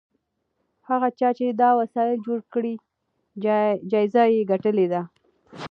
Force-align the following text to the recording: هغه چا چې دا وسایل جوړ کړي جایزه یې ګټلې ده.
هغه 0.89 1.07
چا 1.19 1.29
چې 1.37 1.45
دا 1.61 1.69
وسایل 1.79 2.17
جوړ 2.27 2.39
کړي 2.53 2.73
جایزه 3.91 4.23
یې 4.33 4.41
ګټلې 4.51 4.87
ده. 4.93 5.01